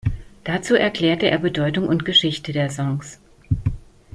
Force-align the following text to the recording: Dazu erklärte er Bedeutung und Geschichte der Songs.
Dazu 0.45 0.73
erklärte 0.73 1.29
er 1.29 1.37
Bedeutung 1.37 1.87
und 1.87 2.05
Geschichte 2.05 2.53
der 2.53 2.71
Songs. 2.71 3.19